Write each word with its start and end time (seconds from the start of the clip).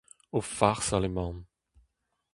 O 0.37 0.39
farsal 0.57 1.03
emaon. 1.09 1.37